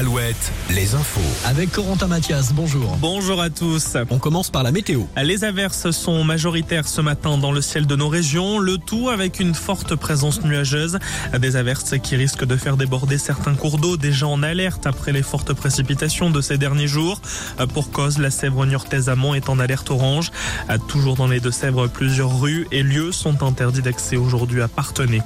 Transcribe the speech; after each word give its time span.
Alouette, 0.00 0.50
les 0.70 0.94
infos. 0.94 1.20
Avec 1.44 1.72
Corentin 1.72 2.06
Mathias, 2.06 2.54
bonjour. 2.54 2.96
Bonjour 3.02 3.38
à 3.38 3.50
tous. 3.50 3.98
On 4.08 4.18
commence 4.18 4.48
par 4.48 4.62
la 4.62 4.72
météo. 4.72 5.02
Les 5.22 5.44
averses 5.44 5.90
sont 5.90 6.24
majoritaires 6.24 6.88
ce 6.88 7.02
matin 7.02 7.36
dans 7.36 7.52
le 7.52 7.60
ciel 7.60 7.86
de 7.86 7.96
nos 7.96 8.08
régions, 8.08 8.58
le 8.58 8.78
tout 8.78 9.10
avec 9.10 9.40
une 9.40 9.54
forte 9.54 9.94
présence 9.96 10.42
nuageuse. 10.42 10.98
Des 11.38 11.56
averses 11.56 11.98
qui 12.02 12.16
risquent 12.16 12.46
de 12.46 12.56
faire 12.56 12.78
déborder 12.78 13.18
certains 13.18 13.54
cours 13.54 13.76
d'eau 13.76 13.98
déjà 13.98 14.26
en 14.26 14.42
alerte 14.42 14.86
après 14.86 15.12
les 15.12 15.22
fortes 15.22 15.52
précipitations 15.52 16.30
de 16.30 16.40
ces 16.40 16.56
derniers 16.56 16.88
jours. 16.88 17.20
Pour 17.74 17.90
cause, 17.90 18.16
la 18.16 18.30
Sèvre 18.30 18.64
niortaise 18.64 19.10
amont 19.10 19.34
est 19.34 19.50
en 19.50 19.58
alerte 19.58 19.90
orange. 19.90 20.30
Toujours 20.88 21.16
dans 21.16 21.28
les 21.28 21.40
Deux-Sèvres, 21.40 21.88
plusieurs 21.88 22.40
rues 22.40 22.66
et 22.72 22.82
lieux 22.82 23.12
sont 23.12 23.42
interdits 23.42 23.82
d'accès 23.82 24.16
aujourd'hui 24.16 24.62
à 24.62 24.68
Partenay. 24.68 25.20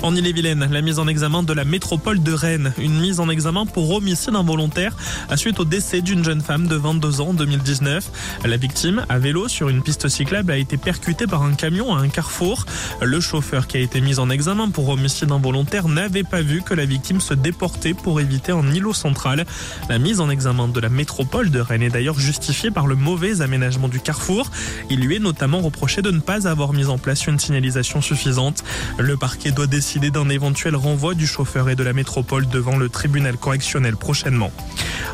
En 0.00 0.14
Ille-et-Vilaine, 0.14 0.68
la 0.70 0.80
mise 0.80 1.00
en 1.00 1.08
examen 1.08 1.42
de 1.42 1.52
la 1.52 1.64
métropole 1.64 2.22
de 2.22 2.32
Rennes, 2.32 2.72
une 2.78 3.00
mise 3.00 3.18
en 3.18 3.28
examen 3.28 3.66
pour 3.66 3.90
homicide 3.90 4.11
involontaire 4.34 4.96
à 5.28 5.36
suite 5.36 5.60
au 5.60 5.64
décès 5.64 6.00
d'une 6.00 6.24
jeune 6.24 6.40
femme 6.40 6.66
de 6.66 6.76
22 6.76 7.20
ans 7.20 7.28
en 7.28 7.34
2019. 7.34 8.10
La 8.44 8.56
victime, 8.56 9.04
à 9.08 9.18
vélo 9.18 9.48
sur 9.48 9.68
une 9.68 9.82
piste 9.82 10.08
cyclable, 10.08 10.52
a 10.52 10.56
été 10.56 10.76
percutée 10.76 11.26
par 11.26 11.42
un 11.42 11.54
camion 11.54 11.94
à 11.94 12.00
un 12.00 12.08
carrefour. 12.08 12.66
Le 13.00 13.20
chauffeur 13.20 13.66
qui 13.66 13.76
a 13.76 13.80
été 13.80 14.00
mis 14.00 14.18
en 14.18 14.30
examen 14.30 14.70
pour 14.70 14.88
homicide 14.88 15.32
involontaire 15.32 15.88
n'avait 15.88 16.24
pas 16.24 16.42
vu 16.42 16.62
que 16.62 16.74
la 16.74 16.84
victime 16.84 17.20
se 17.20 17.34
déportait 17.34 17.94
pour 17.94 18.20
éviter 18.20 18.52
un 18.52 18.70
îlot 18.72 18.92
central. 18.92 19.46
La 19.88 19.98
mise 19.98 20.20
en 20.20 20.30
examen 20.30 20.68
de 20.68 20.80
la 20.80 20.88
métropole 20.88 21.50
de 21.50 21.60
Rennes 21.60 21.82
est 21.82 21.90
d'ailleurs 21.90 22.18
justifiée 22.18 22.70
par 22.70 22.86
le 22.86 22.94
mauvais 22.94 23.40
aménagement 23.40 23.88
du 23.88 24.00
carrefour. 24.00 24.50
Il 24.90 25.00
lui 25.00 25.16
est 25.16 25.20
notamment 25.20 25.60
reproché 25.60 26.02
de 26.02 26.10
ne 26.10 26.20
pas 26.20 26.46
avoir 26.48 26.72
mis 26.72 26.86
en 26.86 26.98
place 26.98 27.26
une 27.26 27.38
signalisation 27.38 28.00
suffisante. 28.00 28.64
Le 28.98 29.16
parquet 29.16 29.52
doit 29.52 29.66
décider 29.66 30.10
d'un 30.10 30.28
éventuel 30.28 30.76
renvoi 30.76 31.14
du 31.14 31.26
chauffeur 31.26 31.68
et 31.68 31.76
de 31.76 31.82
la 31.82 31.92
métropole 31.92 32.48
devant 32.48 32.76
le 32.76 32.88
tribunal 32.88 33.36
correctionnel 33.36 33.96
prochainement. 34.02 34.50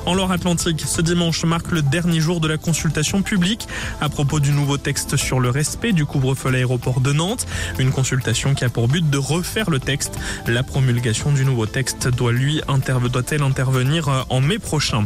En 0.07 0.15
Loire-Atlantique, 0.15 0.83
ce 0.87 1.03
dimanche 1.03 1.45
marque 1.45 1.71
le 1.71 1.83
dernier 1.83 2.21
jour 2.21 2.41
de 2.41 2.49
la 2.49 2.57
consultation 2.57 3.21
publique 3.21 3.69
à 4.01 4.09
propos 4.09 4.41
du 4.41 4.53
nouveau 4.53 4.79
texte 4.79 5.19
sur 5.19 5.39
le 5.39 5.51
respect 5.51 5.93
du 5.93 6.07
couvre-feu 6.07 6.49
à 6.49 6.53
l'aéroport 6.53 7.03
de 7.03 7.12
Nantes. 7.12 7.47
Une 7.79 7.91
consultation 7.91 8.55
qui 8.55 8.65
a 8.65 8.71
pour 8.71 8.89
but 8.89 9.09
de 9.09 9.19
refaire 9.19 9.69
le 9.69 9.79
texte. 9.79 10.19
La 10.47 10.62
promulgation 10.62 11.31
du 11.31 11.45
nouveau 11.45 11.67
texte 11.67 12.09
doit-elle 12.09 13.43
intervenir 13.43 14.09
euh, 14.09 14.23
en 14.31 14.41
mai 14.41 14.59
prochain. 14.59 15.05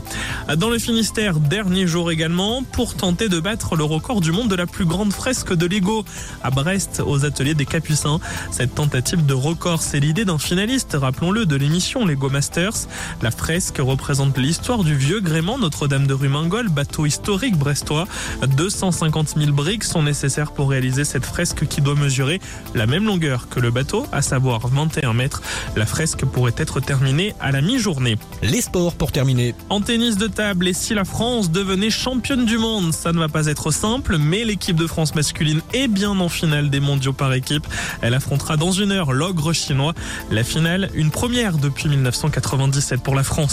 Dans 0.57 0.71
le 0.71 0.79
Finistère, 0.79 1.41
dernier 1.41 1.89
jour 1.89 2.13
également 2.13 2.63
pour 2.63 2.95
tenter 2.95 3.29
de 3.29 3.41
battre 3.41 3.75
le 3.75 3.83
record 3.83 4.21
du 4.21 4.31
monde 4.31 4.49
de 4.49 4.57
la 4.57 4.67
plus 4.67 4.85
grande 4.85 5.13
fresque 5.13 5.53
de 5.53 5.67
Lego 5.67 6.05
à 6.45 6.51
Brest 6.51 7.03
aux 7.05 7.25
ateliers 7.25 7.55
des 7.55 7.67
Capucins. 7.67 8.21
Cette 8.53 8.77
tentative 8.77 9.27
de 9.27 9.35
record, 9.35 9.83
c'est 9.83 9.99
l'idée 9.99 10.25
d'un 10.25 10.39
finaliste, 10.39 10.97
rappelons-le, 11.01 11.45
de 11.45 11.57
l'émission 11.57 12.07
Lego 12.07 12.31
Masters. 12.31 12.87
La 13.21 13.33
fresque 13.33 13.72
représente 13.81 14.37
l'histoire 14.37 14.85
du 14.85 14.95
vieux 14.95 15.21
gréement 15.21 15.59
Notre-Dame 15.59 16.07
de 16.07 16.15
Rumingol, 16.15 16.69
bateau 16.69 17.07
historique 17.07 17.57
brestois. 17.57 18.07
250 18.47 19.35
000 19.37 19.53
briques 19.53 19.85
sont 19.85 20.03
nécessaires 20.03 20.53
pour 20.53 20.71
réaliser 20.71 21.05
cette 21.05 21.25
fresque 21.25 21.67
qui 21.67 21.81
doit 21.81 21.95
mesurer 21.95 22.41
la 22.75 22.87
même 22.87 23.07
longueur 23.07 23.49
que 23.49 23.61
le 23.61 23.71
bateau, 23.71 24.07
à 24.13 24.23
savoir 24.23 24.67
21 24.69 25.13
mètres. 25.13 25.43
La 25.77 25.87
fresque 25.87 26.25
pourrait 26.25 26.55
être 26.57 26.81
terminée 26.81 27.35
à 27.41 27.53
la 27.53 27.61
mi-journée. 27.61 28.19
Les 28.43 28.61
sports 28.61 28.95
pour 28.95 29.13
terminer. 29.13 29.55
En 29.71 29.81
tennis 29.81 30.17
de 30.17 30.27
table, 30.27 30.69
et 30.69 30.73
si 30.73 30.95
la 30.95 31.05
France 31.05 31.51
devenait 31.51 31.91
championne 31.91 32.45
du 32.45 32.59
monde, 32.59 32.93
ça 32.93 33.13
ne 33.13 33.19
va 33.19 33.29
pas 33.29 33.47
être 33.47 33.71
simple, 33.71 34.19
mais 34.19 34.45
l'équipe 34.45 34.77
de 34.77 34.87
France 34.87 35.15
masculine 35.15 35.61
est 35.73 35.89
bien 35.89 36.11
en 36.11 36.29
finale 36.29 36.71
des 36.71 36.81
mondiaux 36.81 37.13
par 37.13 37.33
équipe. 37.33 37.67
Elle 38.01 38.15
affrontera 38.15 38.57
dans 38.57 38.73
une 38.73 38.93
heure 38.93 39.13
l'ogre 39.13 39.53
chinois. 39.53 39.95
La 40.31 40.45
finale, 40.45 40.91
une 40.95 41.11
première 41.11 41.59
depuis 41.59 41.89
1997 41.89 43.03
pour 43.03 43.15
la 43.15 43.23
France. 43.23 43.52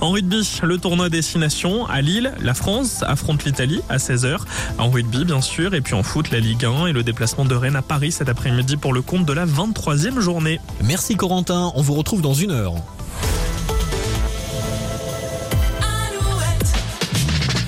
En 0.00 0.10
rugby, 0.10 0.48
le 0.62 0.78
tournoi 0.78 1.08
destination 1.08 1.86
à 1.86 2.00
Lille, 2.00 2.32
la 2.40 2.54
France 2.54 3.02
affronte 3.06 3.44
l'Italie 3.44 3.80
à 3.88 3.96
16h. 3.96 4.38
En 4.78 4.90
rugby, 4.90 5.24
bien 5.24 5.40
sûr, 5.40 5.74
et 5.74 5.80
puis 5.80 5.94
en 5.94 6.02
foot, 6.02 6.30
la 6.30 6.40
Ligue 6.40 6.64
1 6.64 6.86
et 6.86 6.92
le 6.92 7.02
déplacement 7.02 7.44
de 7.44 7.54
Rennes 7.54 7.76
à 7.76 7.82
Paris 7.82 8.12
cet 8.12 8.28
après-midi 8.28 8.76
pour 8.76 8.92
le 8.92 9.02
compte 9.02 9.26
de 9.26 9.32
la 9.32 9.46
23e 9.46 10.20
journée. 10.20 10.60
Merci 10.84 11.16
Corentin, 11.16 11.72
on 11.74 11.82
vous 11.82 11.94
retrouve 11.94 12.22
dans 12.22 12.34
une 12.34 12.50
heure. 12.50 12.74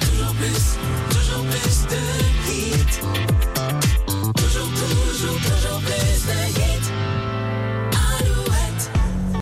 Toujours 0.00 1.44
plus 1.44 1.86
de. 1.88 2.00
Toujours, 4.34 4.68
toujours, 4.74 5.38
toujours 5.38 5.80
plus 5.80 6.26
de 6.26 6.39